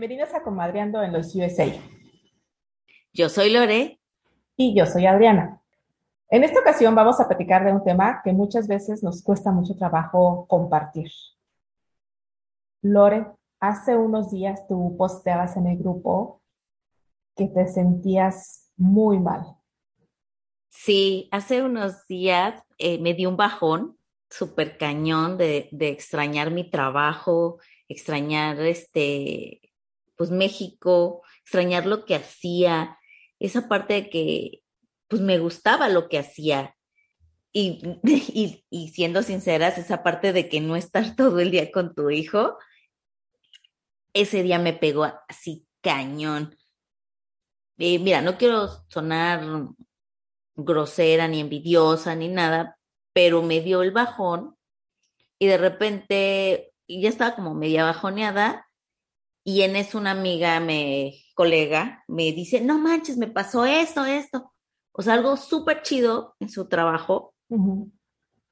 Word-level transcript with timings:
Bienvenidos 0.00 0.32
a 0.32 0.42
Comadreando 0.42 1.02
en 1.02 1.12
los 1.12 1.34
USA. 1.34 1.66
Yo 3.12 3.28
soy 3.28 3.50
Lore. 3.50 4.00
Y 4.56 4.74
yo 4.74 4.86
soy 4.86 5.04
Adriana. 5.04 5.60
En 6.30 6.42
esta 6.42 6.60
ocasión 6.60 6.94
vamos 6.94 7.20
a 7.20 7.28
platicar 7.28 7.66
de 7.66 7.72
un 7.72 7.84
tema 7.84 8.22
que 8.24 8.32
muchas 8.32 8.66
veces 8.66 9.02
nos 9.02 9.22
cuesta 9.22 9.52
mucho 9.52 9.76
trabajo 9.76 10.46
compartir. 10.48 11.10
Lore, 12.80 13.26
hace 13.60 13.94
unos 13.94 14.30
días 14.30 14.66
tú 14.66 14.96
posteabas 14.96 15.58
en 15.58 15.66
el 15.66 15.76
grupo 15.76 16.40
que 17.36 17.48
te 17.48 17.68
sentías 17.68 18.72
muy 18.78 19.18
mal. 19.18 19.54
Sí, 20.70 21.28
hace 21.30 21.62
unos 21.62 22.06
días 22.06 22.64
eh, 22.78 22.98
me 23.00 23.12
dio 23.12 23.28
un 23.28 23.36
bajón 23.36 23.98
súper 24.30 24.78
cañón 24.78 25.36
de, 25.36 25.68
de 25.72 25.90
extrañar 25.90 26.50
mi 26.52 26.70
trabajo, 26.70 27.58
extrañar 27.86 28.58
este, 28.60 29.60
pues 30.20 30.30
México, 30.30 31.22
extrañar 31.40 31.86
lo 31.86 32.04
que 32.04 32.14
hacía, 32.14 32.98
esa 33.38 33.70
parte 33.70 33.94
de 33.94 34.10
que 34.10 34.62
pues 35.08 35.22
me 35.22 35.38
gustaba 35.38 35.88
lo 35.88 36.10
que 36.10 36.18
hacía. 36.18 36.76
Y, 37.54 37.80
y, 38.04 38.66
y, 38.68 38.88
siendo 38.88 39.22
sinceras, 39.22 39.78
esa 39.78 40.02
parte 40.02 40.34
de 40.34 40.50
que 40.50 40.60
no 40.60 40.76
estar 40.76 41.16
todo 41.16 41.40
el 41.40 41.50
día 41.50 41.72
con 41.72 41.94
tu 41.94 42.10
hijo, 42.10 42.58
ese 44.12 44.42
día 44.42 44.58
me 44.58 44.74
pegó 44.74 45.10
así 45.26 45.66
cañón. 45.80 46.54
Mira, 47.78 48.20
no 48.20 48.36
quiero 48.36 48.68
sonar 48.90 49.70
grosera 50.54 51.28
ni 51.28 51.40
envidiosa 51.40 52.14
ni 52.14 52.28
nada, 52.28 52.76
pero 53.14 53.40
me 53.40 53.62
dio 53.62 53.82
el 53.82 53.90
bajón 53.90 54.54
y 55.38 55.46
de 55.46 55.56
repente 55.56 56.74
ya 56.86 57.08
estaba 57.08 57.34
como 57.34 57.54
media 57.54 57.84
bajoneada 57.84 58.66
y 59.44 59.62
en 59.62 59.76
eso 59.76 59.98
una 59.98 60.12
amiga, 60.12 60.60
me, 60.60 61.14
colega, 61.34 62.04
me 62.06 62.32
dice, 62.32 62.60
no 62.60 62.78
manches, 62.78 63.16
me 63.16 63.28
pasó 63.28 63.64
esto, 63.64 64.04
esto. 64.04 64.52
O 64.92 65.02
sea, 65.02 65.14
algo 65.14 65.36
súper 65.36 65.82
chido 65.82 66.36
en 66.40 66.50
su 66.50 66.68
trabajo. 66.68 67.34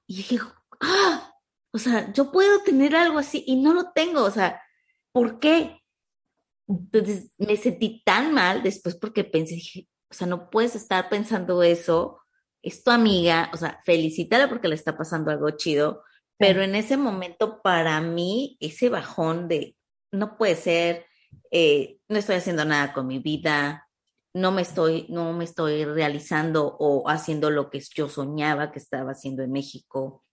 Y 0.06 0.16
dije, 0.16 0.38
ah, 0.80 1.34
o 1.72 1.78
sea, 1.78 2.12
yo 2.12 2.32
puedo 2.32 2.62
tener 2.62 2.96
algo 2.96 3.18
así 3.18 3.44
y 3.46 3.56
no 3.56 3.74
lo 3.74 3.92
tengo, 3.92 4.24
o 4.24 4.30
sea, 4.30 4.60
¿por 5.12 5.38
qué? 5.38 5.80
Entonces 6.66 7.30
me 7.38 7.56
sentí 7.56 8.02
tan 8.04 8.32
mal 8.32 8.62
después 8.62 8.96
porque 8.96 9.24
pensé, 9.24 9.54
dije, 9.54 9.88
o 10.10 10.14
sea, 10.14 10.26
no 10.26 10.50
puedes 10.50 10.74
estar 10.74 11.08
pensando 11.08 11.62
eso, 11.62 12.20
es 12.62 12.82
tu 12.82 12.90
amiga, 12.90 13.50
o 13.52 13.56
sea, 13.56 13.80
felicítala 13.84 14.48
porque 14.48 14.68
le 14.68 14.74
está 14.74 14.96
pasando 14.96 15.30
algo 15.30 15.50
chido, 15.50 16.02
pero 16.38 16.62
en 16.62 16.74
ese 16.74 16.96
momento, 16.96 17.60
para 17.62 18.00
mí, 18.00 18.56
ese 18.60 18.88
bajón 18.88 19.48
de 19.48 19.76
no 20.12 20.36
puede 20.36 20.56
ser, 20.56 21.06
eh, 21.50 21.98
no 22.08 22.18
estoy 22.18 22.36
haciendo 22.36 22.64
nada 22.64 22.92
con 22.92 23.06
mi 23.06 23.18
vida, 23.18 23.88
no 24.34 24.52
me 24.52 24.62
estoy, 24.62 25.06
no 25.08 25.32
me 25.32 25.44
estoy 25.44 25.84
realizando 25.84 26.76
o 26.78 27.08
haciendo 27.08 27.50
lo 27.50 27.70
que 27.70 27.82
yo 27.94 28.08
soñaba 28.08 28.72
que 28.72 28.78
estaba 28.78 29.12
haciendo 29.12 29.42
en 29.42 29.52
México, 29.52 30.24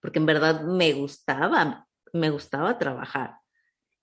porque 0.00 0.18
en 0.18 0.26
verdad 0.26 0.62
me 0.62 0.92
gustaba, 0.92 1.86
me 2.12 2.30
gustaba 2.30 2.78
trabajar. 2.78 3.36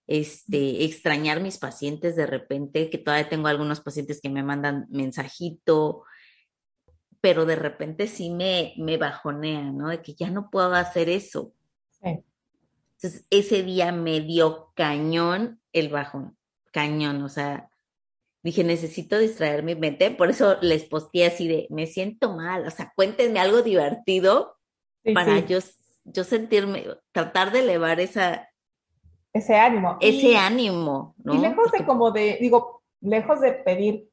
Este, 0.07 0.85
extrañar 0.85 1.41
mis 1.41 1.57
pacientes 1.57 2.15
de 2.15 2.27
repente, 2.27 2.91
que 2.91 2.99
todavía 2.99 3.27
tengo 3.27 3.47
algunos 3.47 3.81
pacientes 3.81 4.21
que 4.21 4.29
me 4.29 4.43
mandan 4.43 4.85
mensajito, 4.89 6.03
pero 7.21 7.45
de 7.45 7.55
repente 7.55 8.07
sí 8.07 8.29
me, 8.29 8.75
me 8.77 8.97
bajonea, 8.97 9.71
¿no? 9.71 9.89
De 9.89 10.03
que 10.03 10.13
ya 10.13 10.29
no 10.29 10.51
puedo 10.51 10.75
hacer 10.75 11.09
eso. 11.09 11.53
Sí. 11.89 12.23
Entonces, 12.95 13.25
ese 13.29 13.63
día 13.63 13.91
me 13.91 14.21
dio 14.21 14.71
cañón 14.75 15.61
el 15.73 15.89
bajón, 15.89 16.37
cañón, 16.71 17.21
o 17.23 17.29
sea, 17.29 17.69
dije, 18.43 18.63
necesito 18.63 19.17
distraer 19.17 19.63
mi 19.63 19.75
mente, 19.75 20.11
por 20.11 20.29
eso 20.29 20.57
les 20.61 20.85
posteé 20.85 21.27
así 21.27 21.47
de, 21.47 21.67
me 21.69 21.87
siento 21.87 22.33
mal, 22.33 22.65
o 22.65 22.71
sea, 22.71 22.93
cuéntenme 22.95 23.39
algo 23.39 23.61
divertido 23.61 24.57
para 25.13 25.39
Yo, 25.39 25.59
yo 26.03 26.23
sentirme, 26.23 26.85
tratar 27.11 27.51
de 27.51 27.59
elevar 27.59 27.99
esa... 27.99 28.49
Ese 29.33 29.55
ánimo. 29.55 29.97
Ese 29.99 30.37
ánimo, 30.37 31.15
¿no? 31.17 31.35
Y 31.35 31.37
lejos 31.39 31.71
de 31.71 31.85
como 31.85 32.11
de, 32.11 32.37
digo, 32.39 32.83
lejos 33.01 33.41
de 33.41 33.51
pedir 33.51 34.09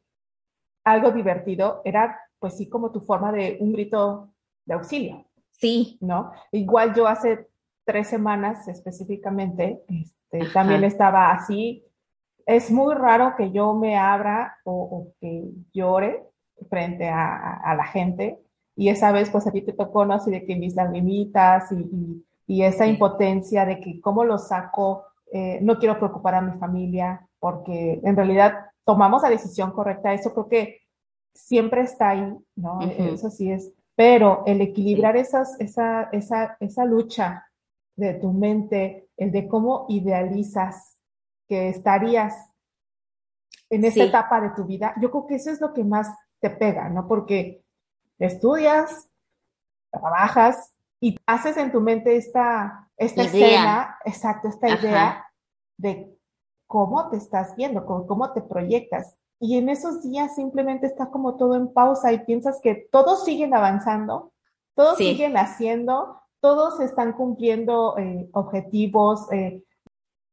algo 0.85 1.13
divertido, 1.13 1.81
era 1.85 2.19
pues 2.43 2.57
sí, 2.57 2.69
como 2.69 2.91
tu 2.91 3.01
forma 3.01 3.31
de 3.31 3.57
un 3.61 3.73
grito 3.73 4.35
de 4.65 4.75
auxilio. 4.75 5.25
Sí. 5.53 5.97
¿No? 6.01 6.33
Igual 6.51 6.93
yo 6.93 7.07
hace 7.07 7.49
tres 7.85 8.09
semanas 8.09 8.69
específicamente, 8.69 9.83
este, 9.89 10.51
también 10.53 10.85
estaba 10.85 11.33
así. 11.33 11.85
Es 12.47 12.71
muy 12.71 12.95
raro 12.95 13.35
que 13.37 13.53
yo 13.53 13.75
me 13.75 13.97
abra 13.97 14.59
o, 14.65 15.09
que 15.21 15.45
llore 15.73 16.25
frente 16.69 17.09
a, 17.09 17.75
la 17.77 17.85
gente. 17.85 18.39
Y 18.77 18.89
esa 18.89 19.13
vez, 19.13 19.31
pues 19.31 19.47
a 19.47 19.53
ti 19.53 19.63
te 19.63 19.73
tocó, 19.73 20.05
¿no? 20.05 20.15
Así 20.15 20.31
de 20.31 20.45
que 20.45 20.57
mis 20.57 20.75
lagrimitas 20.75 21.71
y, 21.73 22.25
y, 22.47 22.63
esa 22.63 22.87
impotencia 22.87 23.65
de 23.65 23.81
que 23.81 24.01
cómo 24.01 24.25
lo 24.25 24.39
saco, 24.39 25.05
eh, 25.33 25.59
no 25.63 25.79
quiero 25.79 25.99
preocupar 25.99 26.35
a 26.37 26.41
mi 26.41 26.59
familia, 26.59 27.27
porque 27.39 28.01
en 28.03 28.17
realidad 28.17 28.67
tomamos 28.85 29.23
la 29.23 29.31
decisión 29.31 29.73
correcta. 29.73 30.15
Eso 30.15 30.33
creo 30.33 30.49
que 30.49 30.81
siempre 31.35 31.83
está 31.83 32.11
ahí, 32.11 32.37
¿no? 32.57 32.81
Eso 32.81 33.31
sí 33.31 33.51
es. 33.51 33.73
Pero 33.95 34.43
el 34.47 34.61
equilibrar 34.61 35.17
esas, 35.17 35.61
esa, 35.61 36.05
esa, 36.13 36.57
esa 36.61 36.85
lucha 36.85 37.47
de 37.97 38.15
tu 38.15 38.33
mente, 38.33 39.09
el 39.17 39.33
de 39.33 39.49
cómo 39.49 39.87
idealizas 39.89 40.97
que 41.49 41.69
estarías 41.69 42.35
en 43.71 43.85
esa 43.85 44.05
etapa 44.05 44.41
de 44.41 44.51
tu 44.51 44.65
vida, 44.65 44.95
yo 45.01 45.11
creo 45.11 45.27
que 45.27 45.37
eso 45.37 45.51
es 45.51 45.61
lo 45.61 45.73
que 45.73 45.85
más 45.85 46.09
te 46.41 46.51
pega, 46.51 46.89
¿no? 46.89 47.09
Porque 47.09 47.65
estudias, 48.19 49.09
trabajas 49.91 50.75
y 51.01 51.19
haces 51.27 51.57
en 51.57 51.73
tu 51.73 51.81
mente 51.81 52.17
esta, 52.17 52.91
esta 52.97 53.23
escena, 53.23 53.99
exacto, 54.05 54.49
esta 54.49 54.69
idea 54.69 55.27
de 55.77 56.17
cómo 56.67 57.11
te 57.11 57.17
estás 57.17 57.57
viendo, 57.57 57.85
cómo 57.85 58.33
te 58.33 58.41
proyectas. 58.41 59.17
Y 59.39 59.59
en 59.59 59.69
esos 59.69 60.03
días 60.03 60.35
simplemente 60.35 60.87
está 60.87 61.11
como 61.11 61.37
todo 61.37 61.57
en 61.57 61.73
pausa 61.73 62.13
y 62.13 62.25
piensas 62.25 62.61
que 62.63 62.89
todos 62.93 63.25
siguen 63.25 63.55
avanzando, 63.55 64.33
todos 64.75 64.99
siguen 64.99 65.37
haciendo, 65.37 66.22
todos 66.43 66.81
están 66.81 67.13
cumpliendo 67.13 67.97
eh, 67.97 68.29
objetivos 68.33 69.33
eh, 69.33 69.63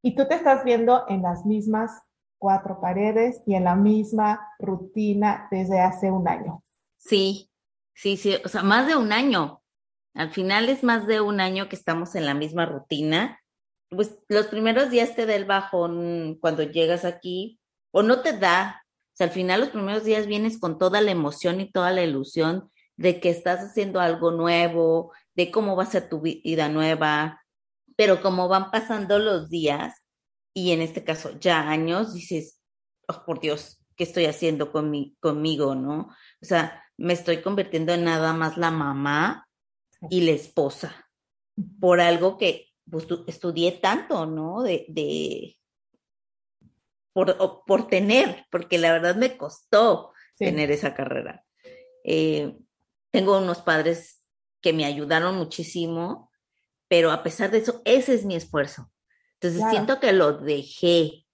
y 0.02 0.16
tú 0.16 0.28
te 0.28 0.36
estás 0.36 0.66
viendo 0.66 1.06
en 1.08 1.22
las 1.22 1.46
mismas 1.46 1.92
cuatro 2.38 2.82
paredes 2.82 3.42
y 3.46 3.54
en 3.54 3.64
la 3.66 3.76
misma 3.76 4.42
rutina 4.60 5.48
desde 5.52 5.80
hace 5.80 6.12
un 6.12 6.28
año. 6.28 6.64
Sí, 6.98 7.50
sí, 7.94 8.18
sí, 8.18 8.36
o 8.44 8.50
sea, 8.50 8.64
más 8.64 8.88
de 8.88 8.96
un 8.96 9.14
año. 9.14 9.62
Al 10.16 10.32
final 10.32 10.68
es 10.68 10.84
más 10.84 11.06
de 11.06 11.22
un 11.22 11.40
año 11.40 11.70
que 11.70 11.76
estamos 11.76 12.16
en 12.16 12.26
la 12.26 12.34
misma 12.34 12.66
rutina. 12.66 13.40
Pues 13.90 14.18
los 14.28 14.48
primeros 14.48 14.90
días 14.90 15.16
te 15.16 15.26
da 15.26 15.36
el 15.36 15.46
bajón 15.46 16.38
cuando 16.42 16.64
llegas 16.64 17.06
aquí, 17.06 17.60
o 17.92 18.04
no 18.04 18.22
te 18.22 18.38
da, 18.38 18.84
sea, 19.20 19.28
al 19.28 19.34
final 19.34 19.60
los 19.60 19.70
primeros 19.70 20.04
días 20.06 20.28
vienes 20.28 20.60
con 20.60 20.78
toda 20.78 21.02
la 21.02 21.12
emoción 21.12 21.60
y 21.60 21.70
toda 21.70 21.92
la 21.92 22.04
ilusión 22.04 22.72
de 23.00 23.22
que 23.22 23.30
estás 23.30 23.62
haciendo 23.62 24.02
algo 24.02 24.32
nuevo, 24.32 25.14
de 25.34 25.52
cómo 25.52 25.78
va 25.78 25.84
a 25.84 25.90
ser 25.90 26.10
tu 26.10 26.20
vida 26.20 26.68
nueva, 26.68 27.42
pero 27.96 28.22
como 28.22 28.50
van 28.50 28.72
pasando 28.72 29.20
los 29.20 29.50
días, 29.50 29.96
y 30.54 30.74
en 30.74 30.82
este 30.82 31.06
caso 31.06 31.40
ya 31.40 31.70
años, 31.70 32.14
dices, 32.14 32.62
oh, 33.08 33.24
por 33.26 33.40
Dios, 33.40 33.82
¿qué 33.96 34.04
estoy 34.04 34.26
haciendo 34.26 34.74
con 34.74 34.92
mi, 34.92 35.16
conmigo, 35.22 35.76
no? 35.76 36.10
O 36.42 36.46
sea, 36.46 36.84
me 36.98 37.14
estoy 37.14 37.42
convirtiendo 37.42 37.94
en 37.94 38.04
nada 38.04 38.34
más 38.34 38.58
la 38.58 38.70
mamá 38.70 39.48
y 40.10 40.20
la 40.22 40.32
esposa, 40.32 41.10
por 41.80 42.02
algo 42.02 42.38
que 42.38 42.68
pues, 42.92 43.08
estudié 43.28 43.72
tanto, 43.72 44.26
¿no? 44.26 44.62
De, 44.62 44.86
de, 44.90 45.58
por, 47.14 47.64
por 47.66 47.88
tener, 47.88 48.46
porque 48.52 48.78
la 48.78 48.92
verdad 48.92 49.16
me 49.16 49.38
costó 49.38 50.12
tener 50.38 50.70
esa 50.70 50.94
carrera. 50.94 51.46
Eh, 52.04 52.58
tengo 53.12 53.38
unos 53.38 53.60
padres 53.62 54.24
que 54.62 54.74
me 54.74 54.86
ayudaron 54.86 55.36
muchísimo, 55.36 56.32
pero 56.88 57.12
a 57.12 57.24
pesar 57.24 57.52
de 57.52 57.60
eso, 57.60 57.82
ese 57.86 58.14
es 58.14 58.26
mi 58.26 58.36
esfuerzo. 58.36 58.92
Entonces 59.36 59.64
siento 59.70 60.00
que 60.00 60.12
lo 60.12 60.34
dejé. 60.34 61.26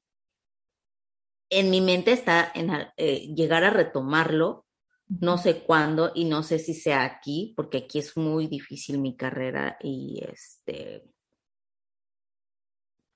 En 1.49 1.69
mi 1.69 1.81
mente 1.81 2.11
está 2.11 2.51
en 2.53 2.69
eh, 2.97 3.33
llegar 3.35 3.63
a 3.63 3.69
retomarlo, 3.69 4.65
no 5.07 5.37
sé 5.37 5.63
cuándo 5.63 6.11
y 6.13 6.25
no 6.25 6.43
sé 6.43 6.59
si 6.59 6.73
sea 6.73 7.03
aquí, 7.03 7.53
porque 7.55 7.79
aquí 7.79 7.99
es 7.99 8.17
muy 8.17 8.47
difícil 8.47 8.99
mi 8.99 9.15
carrera 9.15 9.77
y 9.81 10.23
este 10.23 11.03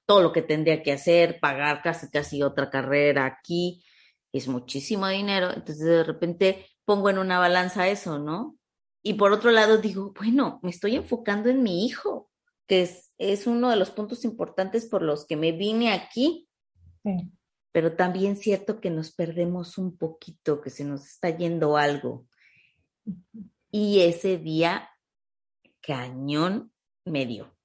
todo 0.06 0.24
lo 0.24 0.34
que 0.34 0.42
tendría 0.42 0.82
que 0.82 0.92
hacer, 0.92 1.40
pagar 1.40 1.84
casi 1.84 2.10
casi 2.10 2.42
otra 2.42 2.72
carrera 2.72 3.28
aquí, 3.28 3.84
es 4.32 4.48
muchísimo 4.48 5.08
dinero, 5.08 5.52
entonces 5.54 5.86
de 5.86 6.04
repente 6.04 6.66
pongo 6.90 7.12
en 7.12 7.20
una 7.20 7.38
balanza 7.38 7.88
eso, 7.88 8.18
¿no? 8.18 8.58
Y 9.04 9.14
por 9.14 9.32
otro 9.32 9.52
lado 9.52 9.78
digo, 9.78 10.12
bueno, 10.18 10.60
me 10.64 10.72
estoy 10.72 10.96
enfocando 10.96 11.48
en 11.48 11.62
mi 11.62 11.86
hijo, 11.86 12.32
que 12.66 12.82
es 12.82 13.10
es 13.20 13.46
uno 13.46 13.70
de 13.70 13.76
los 13.76 13.92
puntos 13.92 14.24
importantes 14.26 14.88
por 14.88 15.04
los 15.04 15.28
que 15.28 15.36
me 15.36 15.52
vine 15.52 15.92
aquí. 15.92 16.48
Sí. 17.04 17.32
Pero 17.72 17.96
también 17.96 18.38
cierto 18.38 18.80
que 18.80 18.90
nos 18.90 19.12
perdemos 19.12 19.78
un 19.78 19.98
poquito, 19.98 20.62
que 20.62 20.72
se 20.72 20.86
nos 20.86 21.06
está 21.06 21.30
yendo 21.30 21.78
algo. 21.78 22.26
Y 23.70 24.00
ese 24.00 24.38
día, 24.38 24.90
cañón 25.82 26.72
medio. 27.06 27.56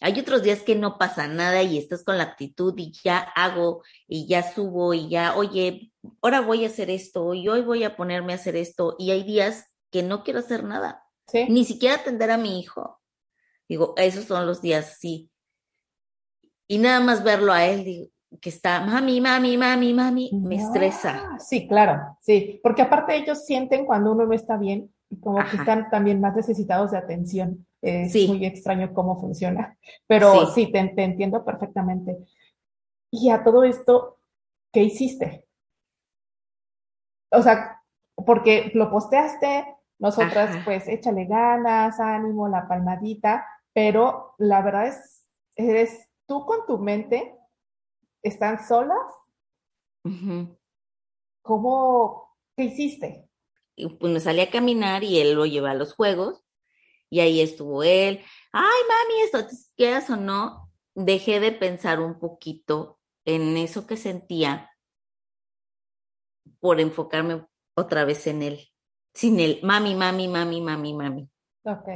Hay 0.00 0.18
otros 0.20 0.42
días 0.42 0.62
que 0.62 0.74
no 0.74 0.98
pasa 0.98 1.28
nada 1.28 1.62
y 1.62 1.78
estás 1.78 2.04
con 2.04 2.18
la 2.18 2.24
actitud 2.24 2.74
y 2.76 2.92
ya 3.02 3.18
hago 3.18 3.82
y 4.06 4.26
ya 4.26 4.42
subo 4.42 4.92
y 4.92 5.08
ya, 5.08 5.36
oye, 5.36 5.92
ahora 6.20 6.40
voy 6.40 6.64
a 6.64 6.68
hacer 6.68 6.90
esto 6.90 7.32
y 7.34 7.48
hoy 7.48 7.62
voy 7.62 7.84
a 7.84 7.96
ponerme 7.96 8.32
a 8.32 8.36
hacer 8.36 8.56
esto. 8.56 8.96
Y 8.98 9.12
hay 9.12 9.22
días 9.22 9.66
que 9.90 10.02
no 10.02 10.22
quiero 10.24 10.40
hacer 10.40 10.64
nada, 10.64 11.04
ni 11.48 11.64
siquiera 11.64 11.96
atender 11.96 12.30
a 12.30 12.36
mi 12.36 12.60
hijo. 12.60 13.00
Digo, 13.68 13.94
esos 13.96 14.24
son 14.24 14.46
los 14.46 14.60
días 14.60 14.98
sí. 14.98 15.30
Y 16.66 16.78
nada 16.78 17.00
más 17.00 17.22
verlo 17.22 17.52
a 17.52 17.64
él, 17.64 17.84
digo, 17.84 18.08
que 18.40 18.50
está, 18.50 18.80
mami, 18.80 19.20
mami, 19.20 19.56
mami, 19.56 19.94
mami, 19.94 20.30
me 20.32 20.56
estresa. 20.56 21.38
Sí, 21.38 21.68
claro, 21.68 22.16
sí, 22.20 22.60
porque 22.62 22.82
aparte 22.82 23.16
ellos 23.16 23.44
sienten 23.44 23.86
cuando 23.86 24.12
uno 24.12 24.26
no 24.26 24.32
está 24.32 24.56
bien 24.56 24.92
y 25.08 25.20
como 25.20 25.38
que 25.48 25.56
están 25.56 25.88
también 25.90 26.20
más 26.20 26.34
necesitados 26.34 26.90
de 26.90 26.98
atención. 26.98 27.66
Es 27.84 28.14
muy 28.28 28.46
extraño 28.46 28.94
cómo 28.94 29.20
funciona, 29.20 29.76
pero 30.06 30.46
sí, 30.46 30.72
te, 30.72 30.82
te, 30.88 31.04
entiendo 31.04 31.44
perfectamente. 31.44 32.16
Y 33.10 33.28
a 33.28 33.44
todo 33.44 33.62
esto, 33.62 34.18
¿qué 34.72 34.84
hiciste? 34.84 35.46
O 37.30 37.42
sea, 37.42 37.82
porque 38.16 38.70
lo 38.74 38.90
posteaste, 38.90 39.66
nosotras, 39.98 40.56
pues, 40.64 40.88
échale 40.88 41.26
ganas, 41.26 42.00
ánimo, 42.00 42.48
la 42.48 42.66
palmadita, 42.66 43.46
pero 43.74 44.34
la 44.38 44.62
verdad 44.62 44.86
es, 44.86 45.26
eres 45.54 46.10
tú 46.26 46.46
con 46.46 46.64
tu 46.66 46.78
mente, 46.78 47.36
están 48.22 48.66
solas. 48.66 49.12
¿Cómo, 51.42 52.34
qué 52.56 52.64
hiciste? 52.64 53.28
Y 53.76 53.88
pues 53.88 54.12
me 54.12 54.20
salí 54.20 54.40
a 54.40 54.50
caminar 54.50 55.04
y 55.04 55.20
él 55.20 55.34
lo 55.34 55.44
lleva 55.44 55.72
a 55.72 55.74
los 55.74 55.94
juegos 55.94 56.44
y 57.14 57.20
ahí 57.20 57.40
estuvo 57.40 57.82
él. 57.82 58.20
Ay, 58.52 58.80
mami, 58.88 59.20
esto, 59.22 59.46
quieras 59.76 60.10
o 60.10 60.16
no, 60.16 60.72
dejé 60.94 61.38
de 61.38 61.52
pensar 61.52 62.00
un 62.00 62.18
poquito 62.18 62.98
en 63.24 63.56
eso 63.56 63.86
que 63.86 63.96
sentía 63.96 64.70
por 66.58 66.80
enfocarme 66.80 67.46
otra 67.74 68.04
vez 68.04 68.26
en 68.26 68.42
él 68.42 68.68
sin 69.14 69.38
el 69.38 69.60
mami, 69.62 69.94
mami, 69.94 70.28
mami, 70.28 70.60
mami, 70.60 70.92
mami. 70.92 71.30
Ok. 71.62 71.88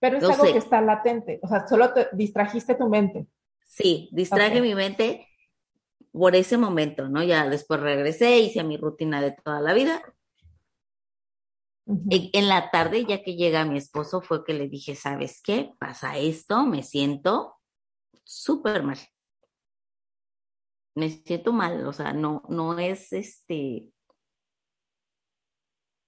Pero 0.00 0.18
es 0.18 0.24
algo 0.24 0.52
que 0.52 0.58
está 0.58 0.80
latente, 0.80 1.40
o 1.42 1.48
sea, 1.48 1.66
solo 1.66 1.92
te 1.92 2.08
distrajiste 2.12 2.74
tu 2.74 2.88
mente. 2.88 3.26
Sí, 3.64 4.08
distraje 4.12 4.60
mi 4.60 4.74
mente 4.74 5.26
por 6.12 6.34
ese 6.34 6.56
momento, 6.56 7.08
¿no? 7.08 7.22
Ya 7.22 7.48
después 7.48 7.80
regresé, 7.80 8.38
hice 8.38 8.62
mi 8.64 8.76
rutina 8.76 9.20
de 9.20 9.32
toda 9.32 9.60
la 9.60 9.72
vida. 9.72 10.02
En 12.10 12.48
la 12.48 12.70
tarde, 12.70 13.06
ya 13.06 13.22
que 13.22 13.34
llega 13.34 13.64
mi 13.64 13.78
esposo, 13.78 14.20
fue 14.20 14.44
que 14.44 14.52
le 14.52 14.68
dije, 14.68 14.94
¿sabes 14.94 15.40
qué? 15.42 15.72
Pasa 15.78 16.18
esto, 16.18 16.66
me 16.66 16.82
siento 16.82 17.56
súper 18.24 18.82
mal. 18.82 18.98
Me 20.94 21.08
siento 21.10 21.52
mal, 21.52 21.86
o 21.86 21.92
sea, 21.92 22.12
no, 22.12 22.42
no 22.48 22.78
es 22.78 23.12
este, 23.12 23.90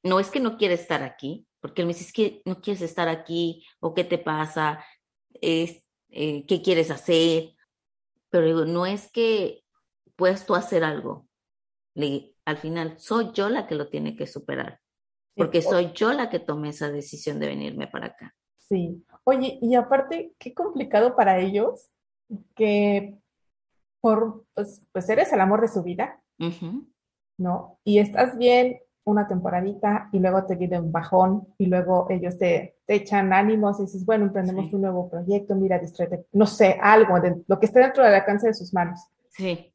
no 0.02 0.20
es 0.20 0.30
que 0.30 0.40
no 0.40 0.56
quiere 0.56 0.74
estar 0.74 1.02
aquí, 1.02 1.46
porque 1.60 1.82
él 1.82 1.88
me 1.88 1.94
dice, 1.94 2.12
que 2.12 2.42
no 2.44 2.60
quieres 2.60 2.82
estar 2.82 3.08
aquí, 3.08 3.64
o 3.80 3.94
qué 3.94 4.04
te 4.04 4.18
pasa, 4.18 4.84
es, 5.34 5.84
eh, 6.08 6.44
qué 6.46 6.62
quieres 6.62 6.90
hacer, 6.90 7.54
pero 8.30 8.46
digo, 8.46 8.64
no 8.64 8.86
es 8.86 9.10
que 9.10 9.62
puedas 10.16 10.46
tú 10.46 10.54
hacer 10.54 10.84
algo, 10.84 11.28
Le, 11.94 12.34
al 12.44 12.58
final 12.58 12.98
soy 12.98 13.30
yo 13.32 13.48
la 13.48 13.66
que 13.66 13.74
lo 13.74 13.88
tiene 13.88 14.16
que 14.16 14.26
superar, 14.26 14.79
porque 15.40 15.62
soy 15.62 15.92
yo 15.94 16.12
la 16.12 16.28
que 16.28 16.38
tomé 16.38 16.68
esa 16.68 16.90
decisión 16.90 17.40
de 17.40 17.46
venirme 17.46 17.86
para 17.86 18.08
acá. 18.08 18.34
Sí, 18.58 19.04
oye, 19.24 19.58
y 19.62 19.74
aparte, 19.74 20.34
qué 20.38 20.52
complicado 20.52 21.16
para 21.16 21.38
ellos 21.38 21.90
que 22.54 23.18
por, 24.00 24.44
pues, 24.54 24.82
pues 24.92 25.08
eres 25.08 25.32
el 25.32 25.40
amor 25.40 25.62
de 25.62 25.68
su 25.68 25.82
vida, 25.82 26.20
¿no? 27.38 27.78
Y 27.84 27.98
estás 27.98 28.36
bien 28.36 28.80
una 29.04 29.26
temporadita 29.26 30.08
y 30.12 30.18
luego 30.18 30.44
te 30.44 30.56
viene 30.56 30.78
un 30.78 30.92
bajón 30.92 31.48
y 31.58 31.66
luego 31.66 32.06
ellos 32.10 32.38
te, 32.38 32.76
echan 32.86 33.32
ánimos 33.32 33.78
y 33.78 33.84
dices, 33.84 34.04
bueno, 34.04 34.26
emprendemos 34.26 34.72
un 34.72 34.82
nuevo 34.82 35.08
proyecto, 35.08 35.54
mira, 35.54 35.78
distréte, 35.78 36.26
no 36.32 36.46
sé, 36.46 36.76
algo, 36.82 37.20
de, 37.20 37.42
lo 37.46 37.58
que 37.58 37.66
esté 37.66 37.80
dentro 37.80 38.04
del 38.04 38.14
alcance 38.14 38.48
de 38.48 38.54
sus 38.54 38.74
manos. 38.74 39.00
Sí. 39.30 39.72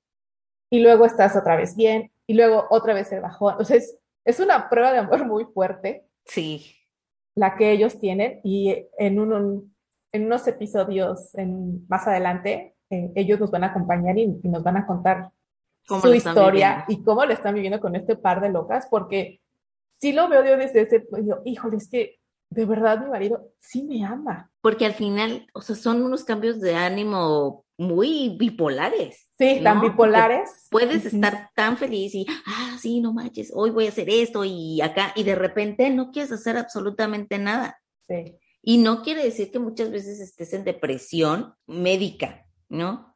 Y 0.69 0.79
luego 0.81 1.05
estás 1.05 1.35
otra 1.35 1.55
vez 1.55 1.75
bien 1.75 2.11
y 2.27 2.33
luego 2.33 2.65
otra 2.69 2.93
vez 2.93 3.11
el 3.11 3.21
bajón. 3.21 3.55
O 3.57 3.63
sea, 3.63 3.77
es, 3.77 3.97
es 4.25 4.39
una 4.39 4.69
prueba 4.69 4.91
de 4.91 4.99
amor 4.99 5.25
muy 5.25 5.45
fuerte. 5.45 6.05
Sí. 6.25 6.75
La 7.35 7.55
que 7.55 7.71
ellos 7.71 7.99
tienen 7.99 8.41
y 8.43 8.87
en, 8.97 9.19
un, 9.19 9.73
en 10.11 10.25
unos 10.25 10.47
episodios 10.47 11.33
en, 11.35 11.85
más 11.87 12.07
adelante, 12.07 12.75
eh, 12.89 13.11
ellos 13.15 13.39
nos 13.39 13.51
van 13.51 13.63
a 13.63 13.67
acompañar 13.67 14.17
y 14.17 14.27
nos 14.43 14.63
van 14.63 14.77
a 14.77 14.85
contar 14.85 15.31
su 15.87 16.13
historia 16.13 16.85
y 16.87 17.03
cómo 17.03 17.25
lo 17.25 17.33
están 17.33 17.53
viviendo 17.53 17.79
con 17.79 17.95
este 17.95 18.15
par 18.15 18.41
de 18.41 18.49
locas, 18.49 18.87
porque 18.89 19.41
sí 19.99 20.13
lo 20.13 20.27
veo 20.27 20.43
yo 20.43 20.57
desde 20.57 20.81
ese, 20.81 21.05
yo, 21.23 21.41
híjole, 21.45 21.77
es 21.77 21.89
que 21.89 22.19
de 22.49 22.65
verdad 22.65 22.99
mi 22.99 23.09
marido 23.09 23.51
sí 23.59 23.83
me 23.83 24.03
ama. 24.05 24.49
Porque 24.61 24.85
al 24.85 24.93
final, 24.93 25.47
o 25.53 25.61
sea, 25.61 25.75
son 25.75 26.03
unos 26.03 26.23
cambios 26.23 26.59
de 26.59 26.75
ánimo 26.75 27.64
muy 27.77 28.35
bipolares. 28.37 29.29
Sí, 29.37 29.59
tan 29.63 29.81
bipolares. 29.81 30.67
puedes 30.71 31.05
estar 31.05 31.51
tan 31.55 31.77
feliz 31.77 32.15
y, 32.15 32.25
ah, 32.45 32.77
sí, 32.79 33.01
no 33.01 33.13
manches, 33.13 33.51
hoy 33.53 33.71
voy 33.71 33.85
a 33.85 33.89
hacer 33.89 34.09
esto 34.09 34.45
y 34.45 34.81
acá, 34.81 35.11
y 35.15 35.23
de 35.23 35.35
repente 35.35 35.89
no 35.89 36.11
quieres 36.11 36.31
hacer 36.31 36.57
absolutamente 36.57 37.37
nada. 37.37 37.81
Sí. 38.07 38.37
Y 38.61 38.77
no 38.77 39.03
quiere 39.03 39.23
decir 39.23 39.51
que 39.51 39.59
muchas 39.59 39.91
veces 39.91 40.19
estés 40.19 40.53
en 40.53 40.63
depresión 40.63 41.53
médica, 41.67 42.45
¿no? 42.69 43.15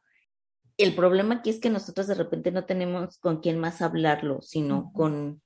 el 0.82 0.94
problema 0.94 1.36
aquí 1.36 1.50
es 1.50 1.60
que 1.60 1.68
nosotros 1.68 2.06
de 2.06 2.14
repente 2.14 2.50
no 2.52 2.64
tenemos 2.64 3.18
con 3.18 3.40
quién 3.40 3.58
más 3.58 3.82
hablarlo, 3.82 4.40
sino 4.40 4.92
con, 4.94 5.42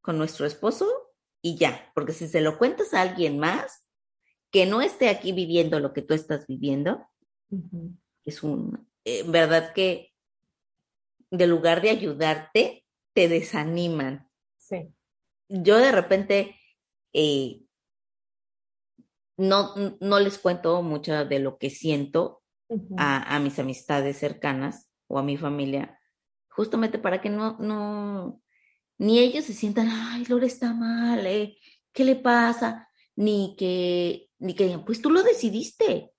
con 0.00 0.18
nuestro 0.18 0.46
esposo 0.46 0.86
y 1.40 1.56
ya, 1.56 1.92
porque 1.94 2.12
si 2.12 2.26
se 2.26 2.40
lo 2.40 2.58
cuentas 2.58 2.92
a 2.92 3.02
alguien 3.02 3.38
más 3.38 3.86
que 4.50 4.66
no 4.66 4.82
esté 4.82 5.10
aquí 5.10 5.32
viviendo 5.32 5.78
lo 5.78 5.92
que 5.92 6.02
tú 6.02 6.12
estás 6.14 6.46
viviendo, 6.46 7.06
es 8.24 8.42
un, 8.42 8.88
en 9.04 9.32
verdad 9.32 9.72
que 9.72 10.12
de 11.30 11.46
lugar 11.46 11.82
de 11.82 11.90
ayudarte, 11.90 12.84
te 13.12 13.28
desaniman. 13.28 14.28
Sí. 14.56 14.92
Yo 15.48 15.78
de 15.78 15.92
repente 15.92 16.56
eh, 17.12 17.62
no, 19.36 19.74
no 20.00 20.20
les 20.20 20.38
cuento 20.38 20.82
mucho 20.82 21.24
de 21.24 21.38
lo 21.38 21.58
que 21.58 21.70
siento 21.70 22.42
a, 22.96 23.38
mis 23.38 23.58
amistades 23.58 24.18
cercanas 24.18 24.90
o 25.06 25.18
a 25.18 25.22
mi 25.22 25.36
familia, 25.36 26.00
justamente 26.48 26.98
para 26.98 27.20
que 27.20 27.30
no, 27.30 27.56
no, 27.58 28.42
ni 28.98 29.20
ellos 29.20 29.44
se 29.44 29.52
sientan, 29.52 29.88
ay, 29.88 30.24
Lore 30.24 30.46
está 30.46 30.74
mal, 30.74 31.24
eh, 31.26 31.58
¿qué 31.92 32.04
le 32.04 32.16
pasa? 32.16 32.88
Ni 33.14 33.54
que, 33.56 34.30
ni 34.38 34.54
que 34.54 34.64
digan, 34.64 34.84
pues 34.84 35.00
tú 35.00 35.10
lo 35.10 35.22
decidiste. 35.22 36.12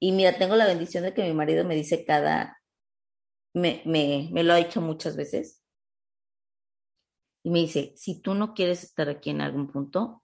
Y 0.00 0.12
mira, 0.12 0.38
tengo 0.38 0.56
la 0.56 0.66
bendición 0.66 1.04
de 1.04 1.12
que 1.12 1.22
mi 1.22 1.34
marido 1.34 1.64
me 1.64 1.74
dice 1.74 2.04
cada, 2.04 2.58
me, 3.54 3.82
me, 3.84 4.30
me 4.32 4.42
lo 4.42 4.54
ha 4.54 4.56
dicho 4.56 4.80
muchas 4.80 5.14
veces. 5.14 5.62
Y 7.44 7.50
me 7.50 7.60
dice, 7.60 7.92
si 7.96 8.20
tú 8.20 8.34
no 8.34 8.54
quieres 8.54 8.82
estar 8.82 9.08
aquí 9.08 9.30
en 9.30 9.42
algún 9.42 9.70
punto, 9.70 10.22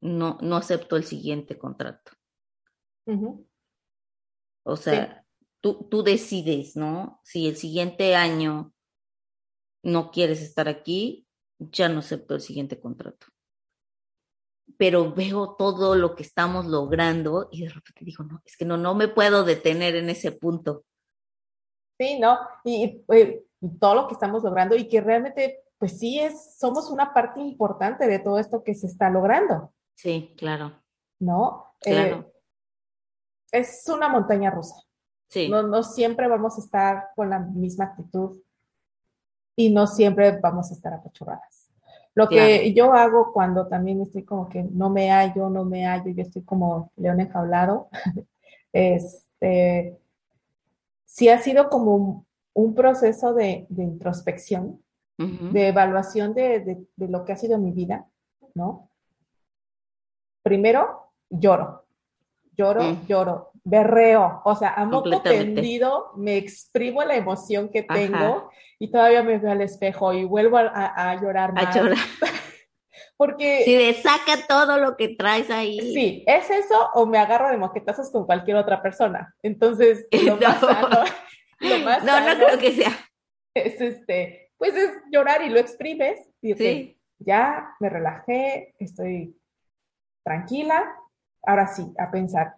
no, 0.00 0.38
no 0.40 0.56
acepto 0.56 0.96
el 0.96 1.04
siguiente 1.04 1.56
contrato. 1.56 2.12
O 4.64 4.76
sea, 4.76 5.24
tú, 5.60 5.88
tú 5.88 6.02
decides, 6.02 6.76
¿no? 6.76 7.20
Si 7.24 7.48
el 7.48 7.56
siguiente 7.56 8.14
año 8.16 8.72
no 9.84 10.10
quieres 10.10 10.40
estar 10.42 10.68
aquí, 10.68 11.26
ya 11.58 11.88
no 11.88 12.00
acepto 12.00 12.34
el 12.34 12.40
siguiente 12.40 12.80
contrato. 12.80 13.26
Pero 14.82 15.14
veo 15.14 15.54
todo 15.54 15.94
lo 15.94 16.16
que 16.16 16.24
estamos 16.24 16.66
logrando 16.66 17.48
y 17.52 17.62
de 17.62 17.68
repente 17.68 18.04
digo, 18.04 18.24
no, 18.24 18.42
es 18.44 18.56
que 18.56 18.64
no, 18.64 18.76
no 18.76 18.96
me 18.96 19.06
puedo 19.06 19.44
detener 19.44 19.94
en 19.94 20.10
ese 20.10 20.32
punto. 20.32 20.86
Sí, 21.96 22.18
¿no? 22.18 22.36
Y, 22.64 23.04
todo 23.78 23.94
lo 23.94 24.08
que 24.08 24.14
estamos 24.14 24.42
logrando 24.42 24.74
y 24.74 24.88
que 24.88 25.00
realmente, 25.00 25.62
pues 25.78 26.00
sí, 26.00 26.18
es, 26.18 26.56
somos 26.58 26.90
una 26.90 27.14
parte 27.14 27.40
importante 27.40 28.08
de 28.08 28.18
todo 28.18 28.40
esto 28.40 28.64
que 28.64 28.74
se 28.74 28.88
está 28.88 29.08
logrando. 29.08 29.72
Sí, 29.94 30.34
claro. 30.36 30.82
¿No? 31.20 31.76
Claro. 31.78 32.32
Eh, 33.52 33.60
es 33.60 33.84
una 33.88 34.08
montaña 34.08 34.50
rusa. 34.50 34.74
Sí. 35.28 35.48
No, 35.48 35.62
no 35.62 35.84
siempre 35.84 36.26
vamos 36.26 36.58
a 36.58 36.60
estar 36.60 37.10
con 37.14 37.30
la 37.30 37.38
misma 37.38 37.84
actitud 37.84 38.42
y 39.54 39.72
no 39.72 39.86
siempre 39.86 40.40
vamos 40.40 40.72
a 40.72 40.74
estar 40.74 40.92
apachurradas. 40.92 41.61
Lo 42.14 42.28
que 42.28 42.74
yo 42.74 42.92
hago 42.92 43.32
cuando 43.32 43.68
también 43.68 44.02
estoy 44.02 44.24
como 44.24 44.48
que 44.48 44.62
no 44.62 44.90
me 44.90 45.10
hallo, 45.10 45.48
no 45.48 45.64
me 45.64 45.86
hallo, 45.86 46.10
yo 46.10 46.22
estoy 46.22 46.42
como 46.42 46.92
león 46.96 47.20
enjaulado, 47.20 47.88
este, 48.72 49.98
sí 51.06 51.28
ha 51.30 51.38
sido 51.38 51.70
como 51.70 52.26
un, 52.52 52.74
proceso 52.74 53.32
de, 53.32 53.66
introspección, 53.70 54.82
de 55.16 55.68
evaluación 55.68 56.34
de, 56.34 56.86
lo 56.96 57.24
que 57.24 57.32
ha 57.32 57.36
sido 57.36 57.58
mi 57.58 57.72
vida, 57.72 58.06
¿no? 58.54 58.90
Primero, 60.42 61.12
lloro, 61.30 61.86
lloro, 62.56 62.82
mm. 62.82 63.06
lloro, 63.06 63.51
berreo, 63.64 64.42
o 64.44 64.56
sea, 64.56 64.74
a 64.74 64.84
moco 64.84 65.22
tendido 65.22 66.12
me 66.16 66.36
exprimo 66.36 67.04
la 67.04 67.16
emoción 67.16 67.68
que 67.68 67.82
tengo 67.82 68.50
y 68.78 68.90
todavía 68.90 69.22
me 69.22 69.38
veo 69.38 69.52
al 69.52 69.60
espejo 69.60 70.12
y 70.12 70.24
vuelvo 70.24 70.58
a, 70.58 71.20
llorar 71.20 71.52
más. 71.52 71.76
A 71.76 71.78
llorar. 71.78 71.98
Porque... 73.16 73.62
Si 73.64 73.76
le 73.76 73.94
saca 73.94 74.46
todo 74.48 74.78
lo 74.78 74.96
que 74.96 75.10
traes 75.10 75.48
ahí. 75.50 75.80
Sí, 75.80 76.24
¿es 76.26 76.50
eso 76.50 76.90
o 76.94 77.06
me 77.06 77.18
agarro 77.18 77.50
de 77.50 77.56
moquetazos 77.56 78.10
con 78.10 78.26
cualquier 78.26 78.56
otra 78.56 78.82
persona? 78.82 79.34
Entonces, 79.42 80.08
lo 80.24 80.36
más 80.36 80.58
sano, 80.58 81.04
lo 81.60 81.78
más 81.78 82.02
No, 82.02 82.20
no 82.20 82.44
creo 82.44 82.58
que 82.58 82.72
sea. 82.72 82.92
Es 83.54 83.80
este, 83.80 84.50
pues 84.56 84.74
es 84.74 84.90
llorar 85.12 85.42
y 85.42 85.50
lo 85.50 85.60
exprimes. 85.60 86.18
Y 86.40 86.54
sí. 86.54 86.98
ya 87.20 87.76
me 87.78 87.88
relajé, 87.88 88.74
estoy 88.80 89.36
tranquila. 90.24 90.92
Ahora 91.44 91.68
sí, 91.68 91.92
a 91.98 92.10
pensar, 92.10 92.56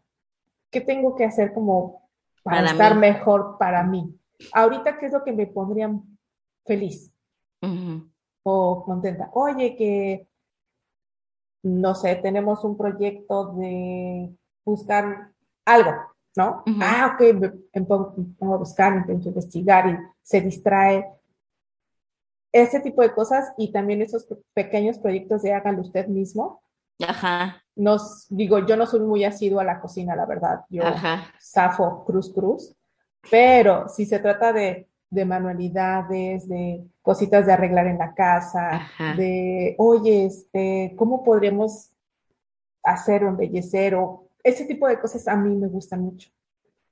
¿qué 0.75 0.81
tengo 0.81 1.15
que 1.15 1.25
hacer 1.25 1.55
como 1.55 2.03
para, 2.43 2.73
estar 2.73 2.97
mejor 2.97 3.57
para 3.59 3.85
mí? 3.85 4.19
Ahorita, 4.53 4.99
¿qué 4.99 5.07
es 5.07 5.13
lo 5.13 5.23
que 5.23 5.33
me 5.33 5.47
pondría 5.47 5.89
feliz? 6.67 7.13
O 8.43 8.85
contenta. 8.85 9.31
Oye, 9.33 9.77
que, 9.77 10.27
no 11.63 11.95
sé, 11.95 12.17
tenemos 12.17 12.65
un 12.65 12.77
proyecto 12.77 13.55
de 13.55 14.35
buscar 14.65 15.31
algo, 15.65 15.93
¿no? 16.37 16.65
Ah, 16.83 17.15
ok, 17.15 17.35
me, 17.73 17.85
pongo, 17.85 18.55
a 18.55 18.59
buscar, 18.59 18.95
me 18.95 19.03
pongo 19.03 19.25
a 19.25 19.29
investigar 19.29 19.89
y 19.89 19.97
se 20.23 20.41
distrae. 20.41 21.09
Ese 22.53 22.81
tipo 22.81 23.01
de 23.01 23.15
cosas 23.15 23.53
y 23.57 23.73
también 23.73 24.03
esos 24.03 24.27
pequeños 24.53 24.99
proyectos 24.99 25.43
de 25.43 25.55
hágalo 25.55 25.83
usted 25.83 26.09
mismo. 26.09 26.63
Ajá. 27.01 27.64
Nos, 27.77 28.27
digo, 28.29 28.65
yo 28.67 28.77
no 28.77 28.87
soy 28.87 29.01
muy 29.01 29.25
asiduo 29.25 29.61
a 29.61 29.65
la 29.65 29.81
cocina, 29.81 30.15
la 30.15 30.27
verdad. 30.27 30.61
Yo 30.71 30.85
Ajá. 30.85 31.25
zafo 31.41 32.05
cruz 32.05 32.33
cruz. 32.33 32.75
Pero 33.31 33.89
si 33.89 34.07
se 34.07 34.19
trata 34.19 34.53
de, 34.53 34.89
de 35.11 35.25
manualidades, 35.25 36.49
de 36.49 36.85
cositas 37.03 37.47
de 37.47 37.53
arreglar 37.53 37.87
en 37.87 37.99
la 37.99 38.15
casa, 38.15 38.83
de, 39.17 39.75
oye, 39.79 40.27
este, 40.27 40.95
¿cómo 40.97 41.23
podremos 41.23 41.91
hacer 42.83 43.25
o 43.25 43.29
embellecer? 43.29 43.95
O 43.95 44.29
ese 44.43 44.65
tipo 44.65 44.87
de 44.89 45.01
cosas 45.01 45.27
a 45.29 45.37
mí 45.37 45.55
me 45.55 45.69
gustan 45.69 46.03
mucho. 46.03 46.31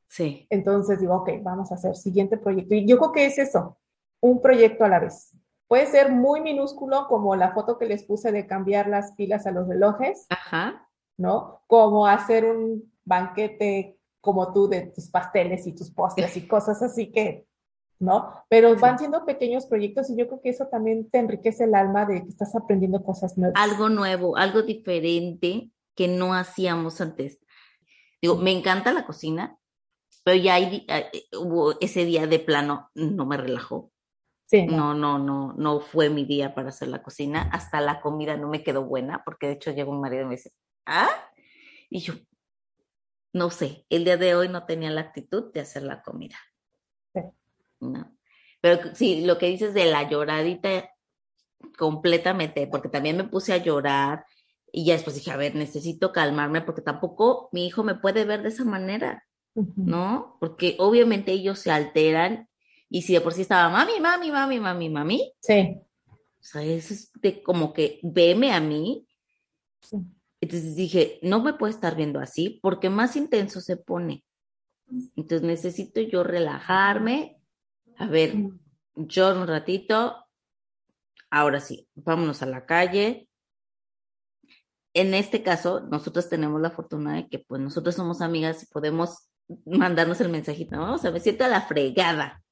Sí. 0.08 0.46
Entonces 0.50 1.00
digo, 1.00 1.16
ok, 1.16 1.30
vamos 1.42 1.72
a 1.72 1.76
hacer 1.76 1.96
siguiente 1.96 2.36
proyecto. 2.36 2.74
Y 2.74 2.86
yo 2.86 2.98
creo 2.98 3.12
que 3.12 3.26
es 3.26 3.38
eso, 3.38 3.76
un 4.20 4.40
proyecto 4.40 4.84
a 4.84 4.88
la 4.88 5.00
vez. 5.00 5.32
Puede 5.72 5.86
ser 5.86 6.12
muy 6.12 6.42
minúsculo, 6.42 7.06
como 7.08 7.34
la 7.34 7.54
foto 7.54 7.78
que 7.78 7.86
les 7.86 8.04
puse 8.04 8.30
de 8.30 8.46
cambiar 8.46 8.88
las 8.88 9.12
pilas 9.12 9.46
a 9.46 9.52
los 9.52 9.66
relojes, 9.66 10.26
Ajá. 10.28 10.86
¿no? 11.16 11.62
Como 11.66 12.06
hacer 12.06 12.44
un 12.44 12.92
banquete 13.06 13.98
como 14.20 14.52
tú 14.52 14.68
de 14.68 14.88
tus 14.94 15.08
pasteles 15.08 15.66
y 15.66 15.74
tus 15.74 15.90
postres 15.90 16.36
y 16.36 16.46
cosas 16.46 16.82
así 16.82 17.10
que, 17.10 17.46
¿no? 17.98 18.44
Pero 18.50 18.76
van 18.76 18.98
siendo 18.98 19.24
pequeños 19.24 19.64
proyectos 19.64 20.10
y 20.10 20.16
yo 20.16 20.28
creo 20.28 20.42
que 20.42 20.50
eso 20.50 20.66
también 20.66 21.08
te 21.08 21.20
enriquece 21.20 21.64
el 21.64 21.74
alma 21.74 22.04
de 22.04 22.22
que 22.22 22.28
estás 22.28 22.54
aprendiendo 22.54 23.02
cosas 23.02 23.38
nuevas. 23.38 23.54
Algo 23.56 23.88
nuevo, 23.88 24.36
algo 24.36 24.60
diferente 24.60 25.70
que 25.94 26.06
no 26.06 26.34
hacíamos 26.34 27.00
antes. 27.00 27.38
Digo, 28.20 28.36
me 28.36 28.50
encanta 28.50 28.92
la 28.92 29.06
cocina, 29.06 29.56
pero 30.22 30.36
ya 30.36 30.56
hay, 30.56 30.84
eh, 30.86 31.10
hubo 31.40 31.80
ese 31.80 32.04
día 32.04 32.26
de 32.26 32.40
plano, 32.40 32.90
no 32.94 33.24
me 33.24 33.38
relajó. 33.38 33.91
No, 34.52 34.94
no, 34.94 35.18
no, 35.18 35.54
no 35.56 35.80
fue 35.80 36.10
mi 36.10 36.24
día 36.24 36.54
para 36.54 36.68
hacer 36.68 36.88
la 36.88 37.02
cocina. 37.02 37.48
Hasta 37.52 37.80
la 37.80 38.00
comida 38.00 38.36
no 38.36 38.48
me 38.48 38.62
quedó 38.62 38.84
buena, 38.84 39.22
porque 39.24 39.46
de 39.46 39.52
hecho 39.54 39.70
llegó 39.70 39.92
un 39.92 40.00
marido 40.00 40.22
y 40.22 40.26
me 40.26 40.36
dice, 40.36 40.52
¿ah? 40.86 41.08
Y 41.88 42.00
yo, 42.00 42.14
no 43.32 43.50
sé, 43.50 43.86
el 43.88 44.04
día 44.04 44.16
de 44.16 44.34
hoy 44.34 44.48
no 44.48 44.66
tenía 44.66 44.90
la 44.90 45.00
actitud 45.00 45.52
de 45.52 45.60
hacer 45.60 45.82
la 45.84 46.02
comida. 46.02 46.36
No. 47.80 48.16
Pero 48.60 48.94
sí, 48.94 49.24
lo 49.24 49.38
que 49.38 49.46
dices 49.46 49.74
de 49.74 49.86
la 49.86 50.08
lloradita, 50.08 50.90
completamente, 51.76 52.66
porque 52.66 52.88
también 52.88 53.16
me 53.16 53.24
puse 53.24 53.52
a 53.52 53.56
llorar 53.56 54.24
y 54.70 54.86
ya 54.86 54.94
después 54.94 55.16
dije, 55.16 55.30
a 55.30 55.36
ver, 55.36 55.54
necesito 55.54 56.12
calmarme 56.12 56.62
porque 56.62 56.82
tampoco 56.82 57.48
mi 57.52 57.66
hijo 57.66 57.82
me 57.84 57.94
puede 57.94 58.24
ver 58.24 58.42
de 58.42 58.48
esa 58.48 58.64
manera, 58.64 59.24
¿no? 59.54 60.36
Porque 60.40 60.76
obviamente 60.78 61.32
ellos 61.32 61.58
se 61.58 61.70
alteran 61.70 62.48
y 62.92 63.00
si 63.00 63.14
de 63.14 63.22
por 63.22 63.32
sí 63.32 63.40
estaba 63.40 63.70
mami, 63.70 64.00
mami, 64.00 64.30
mami, 64.30 64.60
mami, 64.60 64.90
mami. 64.90 65.32
Sí. 65.40 65.80
O 66.06 66.44
sea, 66.44 66.62
eso 66.62 66.92
es 66.92 67.10
de 67.14 67.42
como 67.42 67.72
que 67.72 67.98
veme 68.02 68.52
a 68.52 68.60
mí. 68.60 69.08
Entonces 70.42 70.76
dije, 70.76 71.18
no 71.22 71.42
me 71.42 71.54
puedo 71.54 71.72
estar 71.72 71.96
viendo 71.96 72.20
así 72.20 72.60
porque 72.62 72.90
más 72.90 73.16
intenso 73.16 73.62
se 73.62 73.78
pone. 73.78 74.26
Entonces 75.16 75.40
necesito 75.40 76.02
yo 76.02 76.22
relajarme. 76.22 77.40
A 77.96 78.06
ver, 78.08 78.34
yo 78.94 79.40
un 79.40 79.46
ratito. 79.46 80.26
Ahora 81.30 81.60
sí, 81.60 81.88
vámonos 81.94 82.42
a 82.42 82.46
la 82.46 82.66
calle. 82.66 83.26
En 84.92 85.14
este 85.14 85.42
caso, 85.42 85.80
nosotros 85.80 86.28
tenemos 86.28 86.60
la 86.60 86.72
fortuna 86.72 87.14
de 87.14 87.28
que 87.30 87.38
pues 87.38 87.58
nosotros 87.58 87.94
somos 87.94 88.20
amigas 88.20 88.62
y 88.62 88.66
podemos 88.66 89.30
mandarnos 89.64 90.20
el 90.20 90.28
mensajito. 90.28 90.78
O 90.92 90.98
sea, 90.98 91.10
me 91.10 91.20
siento 91.20 91.46
a 91.46 91.48
la 91.48 91.62
fregada. 91.62 92.42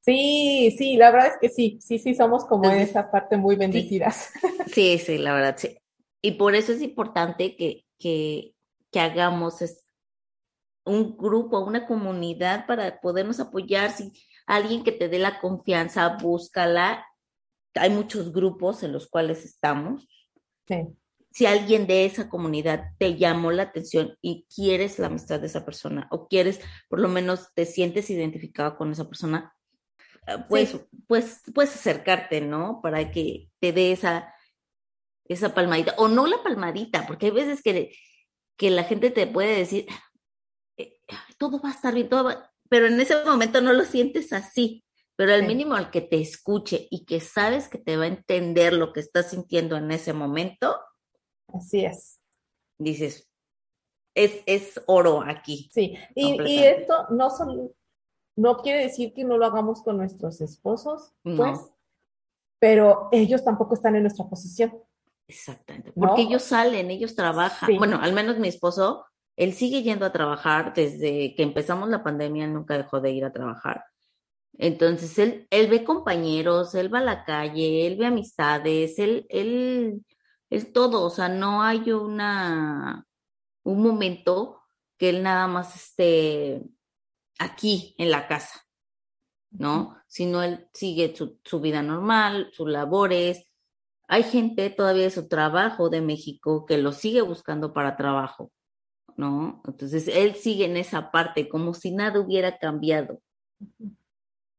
Sí, 0.00 0.74
sí, 0.76 0.96
la 0.96 1.10
verdad 1.10 1.32
es 1.32 1.38
que 1.40 1.48
sí, 1.48 1.78
sí, 1.82 1.98
sí, 1.98 2.14
somos 2.14 2.44
como 2.44 2.70
en 2.70 2.78
esa 2.78 3.10
parte 3.10 3.36
muy 3.36 3.56
bendecidas. 3.56 4.30
Sí, 4.72 4.98
sí, 4.98 5.18
la 5.18 5.34
verdad, 5.34 5.56
sí. 5.58 5.78
Y 6.22 6.32
por 6.32 6.54
eso 6.54 6.72
es 6.72 6.82
importante 6.82 7.56
que, 7.56 7.84
que, 7.98 8.54
que 8.90 9.00
hagamos 9.00 9.62
un 10.84 11.16
grupo, 11.16 11.60
una 11.60 11.86
comunidad 11.86 12.66
para 12.66 13.00
podernos 13.00 13.40
apoyar. 13.40 13.92
Si 13.92 14.12
alguien 14.46 14.82
que 14.82 14.92
te 14.92 15.08
dé 15.08 15.18
la 15.18 15.40
confianza, 15.40 16.16
búscala. 16.20 17.04
Hay 17.74 17.90
muchos 17.90 18.32
grupos 18.32 18.82
en 18.82 18.92
los 18.92 19.08
cuales 19.08 19.44
estamos. 19.44 20.08
Sí. 20.66 20.86
Si 21.30 21.46
alguien 21.46 21.86
de 21.86 22.06
esa 22.06 22.28
comunidad 22.28 22.94
te 22.98 23.16
llamó 23.16 23.52
la 23.52 23.64
atención 23.64 24.16
y 24.22 24.46
quieres 24.52 24.98
la 24.98 25.06
amistad 25.06 25.38
de 25.38 25.46
esa 25.46 25.64
persona 25.64 26.08
o 26.10 26.26
quieres, 26.26 26.60
por 26.88 26.98
lo 26.98 27.08
menos 27.08 27.52
te 27.54 27.66
sientes 27.66 28.10
identificado 28.10 28.76
con 28.76 28.90
esa 28.90 29.06
persona, 29.06 29.54
pues, 30.48 30.76
pues 31.06 31.42
puedes 31.54 31.74
acercarte, 31.74 32.40
¿no? 32.40 32.80
Para 32.82 33.10
que 33.10 33.50
te 33.60 33.72
dé 33.72 33.92
esa, 33.92 34.34
esa 35.26 35.54
palmadita, 35.54 35.94
o 35.98 36.08
no 36.08 36.26
la 36.26 36.42
palmadita, 36.42 37.06
porque 37.06 37.26
hay 37.26 37.32
veces 37.32 37.62
que, 37.62 37.92
que 38.56 38.70
la 38.70 38.84
gente 38.84 39.10
te 39.10 39.26
puede 39.26 39.56
decir, 39.56 39.86
eh, 40.76 41.00
todo 41.38 41.60
va 41.60 41.70
a 41.70 41.72
estar 41.72 41.94
bien, 41.94 42.08
todo 42.08 42.24
va... 42.24 42.50
pero 42.68 42.86
en 42.86 43.00
ese 43.00 43.24
momento 43.24 43.60
no 43.60 43.72
lo 43.72 43.84
sientes 43.84 44.32
así, 44.32 44.84
pero 45.16 45.34
al 45.34 45.46
mínimo 45.46 45.74
al 45.74 45.90
que 45.90 46.00
te 46.00 46.20
escuche 46.20 46.86
y 46.90 47.04
que 47.04 47.20
sabes 47.20 47.68
que 47.68 47.78
te 47.78 47.96
va 47.96 48.04
a 48.04 48.08
entender 48.08 48.72
lo 48.72 48.92
que 48.92 49.00
estás 49.00 49.30
sintiendo 49.30 49.76
en 49.76 49.90
ese 49.90 50.12
momento. 50.12 50.78
Así 51.48 51.84
es. 51.84 52.20
Dices, 52.78 53.28
es, 54.14 54.42
es 54.46 54.80
oro 54.86 55.22
aquí. 55.22 55.68
Sí, 55.72 55.96
y, 56.14 56.40
y 56.42 56.62
esto 56.62 57.06
no 57.10 57.30
son, 57.30 57.72
no 58.38 58.58
quiere 58.58 58.84
decir 58.84 59.12
que 59.14 59.24
no 59.24 59.36
lo 59.36 59.46
hagamos 59.46 59.82
con 59.82 59.96
nuestros 59.96 60.40
esposos, 60.40 61.12
pues, 61.24 61.58
pero 62.60 63.08
ellos 63.10 63.44
tampoco 63.44 63.74
están 63.74 63.96
en 63.96 64.02
nuestra 64.02 64.28
posición. 64.28 64.78
Exactamente, 65.26 65.92
porque 65.92 66.22
ellos 66.22 66.44
salen, 66.44 66.88
ellos 66.92 67.16
trabajan. 67.16 67.76
Bueno, 67.76 67.98
al 68.00 68.12
menos 68.12 68.38
mi 68.38 68.46
esposo, 68.46 69.04
él 69.36 69.54
sigue 69.54 69.82
yendo 69.82 70.06
a 70.06 70.12
trabajar 70.12 70.72
desde 70.72 71.34
que 71.34 71.42
empezamos 71.42 71.88
la 71.88 72.04
pandemia, 72.04 72.46
nunca 72.46 72.76
dejó 72.78 73.00
de 73.00 73.10
ir 73.10 73.24
a 73.24 73.32
trabajar. 73.32 73.84
Entonces, 74.56 75.18
él, 75.18 75.48
él 75.50 75.68
ve 75.68 75.82
compañeros, 75.82 76.76
él 76.76 76.94
va 76.94 77.00
a 77.00 77.02
la 77.02 77.24
calle, 77.24 77.88
él 77.88 77.96
ve 77.96 78.06
amistades, 78.06 79.00
él, 79.00 79.26
él, 79.30 80.06
él 80.48 80.72
todo, 80.72 81.02
o 81.02 81.10
sea, 81.10 81.28
no 81.28 81.60
hay 81.60 81.90
una, 81.90 83.04
un 83.64 83.82
momento 83.82 84.62
que 84.96 85.08
él 85.08 85.24
nada 85.24 85.48
más 85.48 85.74
esté 85.74 86.62
aquí 87.38 87.94
en 87.98 88.10
la 88.10 88.26
casa, 88.26 88.66
¿no? 89.50 89.96
Sino 90.06 90.42
él 90.42 90.68
sigue 90.72 91.14
su, 91.16 91.60
vida 91.60 91.82
normal, 91.82 92.50
sus 92.52 92.68
labores. 92.68 93.44
Hay 94.08 94.24
gente 94.24 94.70
todavía 94.70 95.04
de 95.04 95.10
su 95.10 95.28
trabajo 95.28 95.88
de 95.88 96.00
México 96.00 96.66
que 96.66 96.78
lo 96.78 96.92
sigue 96.92 97.22
buscando 97.22 97.72
para 97.72 97.96
trabajo, 97.96 98.50
¿no? 99.16 99.62
Entonces 99.66 100.08
él 100.08 100.34
sigue 100.34 100.64
en 100.64 100.76
esa 100.76 101.10
parte 101.10 101.48
como 101.48 101.74
si 101.74 101.92
nada 101.92 102.20
hubiera 102.20 102.58
cambiado. 102.58 103.20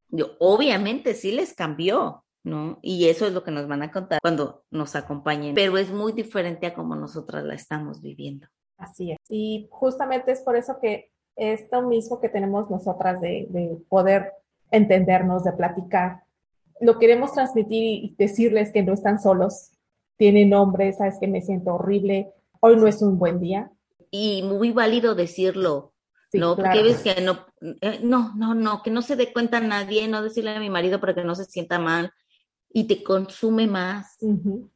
Yo, 0.09 0.35
obviamente 0.39 1.13
sí 1.13 1.31
les 1.31 1.53
cambió, 1.53 2.25
¿no? 2.43 2.79
Y 2.81 3.09
eso 3.09 3.27
es 3.27 3.33
lo 3.33 3.43
que 3.43 3.51
nos 3.51 3.67
van 3.67 3.83
a 3.83 3.91
contar 3.91 4.19
cuando 4.21 4.65
nos 4.71 4.95
acompañen, 4.95 5.53
pero 5.55 5.77
es 5.77 5.91
muy 5.91 6.13
diferente 6.13 6.67
a 6.67 6.73
como 6.73 6.95
nosotras 6.95 7.43
la 7.43 7.53
estamos 7.53 8.01
viviendo. 8.01 8.47
Así 8.77 9.11
es. 9.11 9.17
Y 9.27 9.67
justamente 9.69 10.31
es 10.31 10.41
por 10.41 10.55
eso 10.55 10.79
que 10.81 11.11
esto 11.39 11.81
mismo 11.81 12.19
que 12.19 12.29
tenemos 12.29 12.69
nosotras 12.69 13.21
de, 13.21 13.47
de 13.49 13.77
poder 13.89 14.33
entendernos, 14.71 15.43
de 15.43 15.53
platicar, 15.53 16.23
lo 16.81 16.99
queremos 16.99 17.33
transmitir 17.33 17.83
y 17.83 18.15
decirles 18.17 18.71
que 18.71 18.83
no 18.83 18.93
están 18.93 19.19
solos, 19.19 19.71
tienen 20.17 20.49
nombre, 20.49 20.93
sabes 20.93 21.17
que 21.19 21.27
me 21.27 21.41
siento 21.41 21.75
horrible, 21.75 22.33
hoy 22.59 22.75
no 22.75 22.87
es 22.87 23.01
un 23.01 23.17
buen 23.17 23.39
día. 23.39 23.71
Y 24.11 24.43
muy 24.43 24.71
válido 24.71 25.15
decirlo, 25.15 25.93
¿no? 26.33 26.55
Porque 26.55 26.83
ves 26.83 27.01
que 27.01 27.21
no, 27.21 27.45
eh, 27.81 27.99
no, 28.03 28.33
no, 28.35 28.53
no, 28.53 28.81
que 28.83 28.91
no 28.91 29.01
se 29.01 29.15
dé 29.15 29.31
cuenta 29.31 29.57
a 29.57 29.61
nadie, 29.61 30.07
no 30.07 30.21
decirle 30.21 30.51
a 30.51 30.59
mi 30.59 30.69
marido 30.69 30.99
para 30.99 31.15
que 31.15 31.23
no 31.23 31.35
se 31.35 31.45
sienta 31.45 31.79
mal 31.79 32.11
y 32.71 32.85
te 32.85 33.03
consume 33.03 33.67
más. 33.67 34.17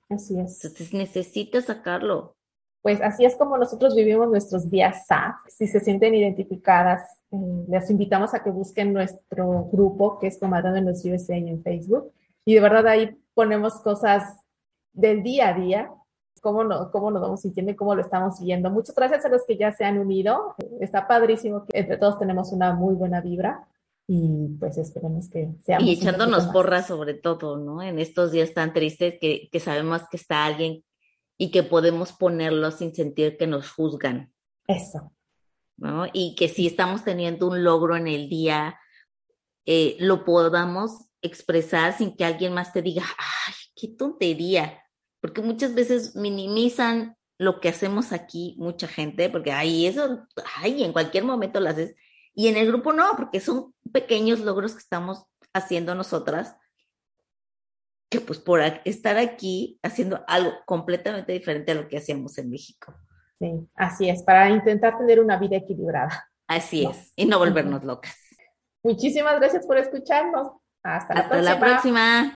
así 0.10 0.40
es. 0.40 0.64
Entonces 0.64 0.94
necesitas 0.94 1.66
sacarlo. 1.66 2.36
Pues 2.84 3.02
así 3.02 3.24
es 3.24 3.38
como 3.38 3.58
nosotros 3.58 3.96
vivimos 3.96 4.28
nuestros 4.28 4.70
días 4.70 5.08
SAF. 5.08 5.36
Si 5.48 5.68
se 5.68 5.80
sienten 5.80 6.14
identificadas, 6.16 7.02
eh, 7.32 7.66
les 7.70 7.90
invitamos 7.90 8.34
a 8.34 8.44
que 8.44 8.52
busquen 8.52 8.92
nuestro 8.92 9.70
grupo 9.72 10.20
que 10.20 10.28
es 10.28 10.38
en 10.42 10.86
los 10.86 11.06
USA 11.06 11.34
en 11.34 11.64
Facebook. 11.64 12.12
Y 12.44 12.56
de 12.56 12.60
verdad 12.60 12.86
ahí 12.88 13.18
ponemos 13.34 13.76
cosas 13.76 14.38
del 14.92 15.24
día 15.24 15.48
a 15.48 15.54
día, 15.54 15.92
cómo, 16.42 16.66
no, 16.66 16.92
cómo 16.92 17.10
nos 17.10 17.22
vamos 17.22 17.40
sintiendo 17.40 17.72
y 17.72 17.76
cómo 17.78 17.96
lo 17.96 18.02
estamos 18.02 18.42
viendo. 18.42 18.70
Muchas 18.70 18.94
gracias 18.94 19.24
a 19.24 19.30
los 19.30 19.46
que 19.46 19.56
ya 19.56 19.72
se 19.72 19.86
han 19.86 19.98
unido. 19.98 20.54
Está 20.82 21.08
padrísimo 21.08 21.66
que 21.66 21.80
entre 21.80 21.96
todos 21.96 22.20
tenemos 22.20 22.52
una 22.52 22.74
muy 22.74 22.96
buena 22.96 23.22
vibra 23.22 23.66
y 24.08 24.50
pues 24.60 24.78
esperemos 24.78 25.30
que 25.30 25.54
seamos. 25.64 25.88
Y 25.88 25.94
echándonos 25.94 26.48
porras 26.48 26.88
sobre 26.88 27.14
todo, 27.14 27.58
¿no? 27.58 27.82
En 27.82 27.98
estos 27.98 28.34
días 28.34 28.54
tan 28.54 28.74
tristes 28.74 29.16
que, 29.22 29.48
que 29.50 29.60
sabemos 29.62 30.02
que 30.12 30.18
está 30.18 30.44
alguien 30.44 30.84
y 31.38 31.52
que 31.52 31.64
podemos 31.64 32.12
ponerlo 32.12 32.72
sin 32.72 32.94
sentir 32.94 33.38
que 33.38 33.48
nos 33.48 33.72
juzgan. 33.72 34.34
Eso. 34.68 35.14
¿no? 35.78 36.06
Y 36.14 36.36
que 36.36 36.48
si 36.48 36.68
estamos 36.68 37.04
teniendo 37.04 37.48
un 37.48 37.64
logro 37.64 37.96
en 37.96 38.08
el 38.08 38.30
día, 38.30 38.80
eh, 39.66 39.96
lo 40.00 40.26
podamos 40.26 41.08
expresar 41.22 41.98
sin 41.98 42.16
que 42.16 42.26
alguien 42.26 42.54
más 42.54 42.74
te 42.74 42.82
diga, 42.82 43.04
ay, 43.18 43.54
qué 43.76 43.88
tontería, 43.88 44.82
porque 45.22 45.42
muchas 45.42 45.74
veces 45.74 46.16
minimizan 46.16 47.18
lo 47.38 47.60
que 47.60 47.70
hacemos 47.70 48.12
aquí 48.12 48.56
mucha 48.58 48.88
gente, 48.88 49.30
porque 49.30 49.52
ay, 49.52 49.88
eso, 49.88 50.28
ay, 50.58 50.84
en 50.84 50.94
cualquier 50.94 51.24
momento 51.24 51.60
lo 51.60 51.70
haces, 51.70 51.96
y 52.36 52.48
en 52.48 52.58
el 52.58 52.68
grupo 52.68 52.94
no, 52.94 53.12
porque 53.16 53.40
son 53.40 53.74
pequeños 53.92 54.40
logros 54.40 54.74
que 54.74 54.80
estamos 54.80 55.24
haciendo 55.54 55.96
nosotras, 55.96 56.56
que 58.14 58.22
pues 58.22 58.38
por 58.38 58.62
estar 58.86 59.18
aquí 59.18 59.80
haciendo 59.82 60.24
algo 60.28 60.52
completamente 60.66 61.32
diferente 61.34 61.72
a 61.72 61.76
lo 61.76 61.88
que 61.88 61.98
hacíamos 61.98 62.38
en 62.38 62.52
México. 62.52 62.94
Sí, 63.40 63.52
así 63.76 64.08
es, 64.08 64.22
para 64.22 64.50
intentar 64.52 64.98
tener 65.00 65.20
una 65.20 65.38
vida 65.38 65.58
equilibrada. 65.58 66.30
Así 66.48 66.86
es, 66.86 67.12
y 67.16 67.26
no 67.26 67.40
volvernos 67.40 67.84
locas. 67.84 68.16
Muchísimas 68.84 69.40
gracias 69.40 69.66
por 69.66 69.78
escucharnos. 69.78 70.50
Hasta 70.84 71.14
la 71.14 71.20
Hasta 71.22 71.42
la 71.42 71.60
próxima. 71.60 72.34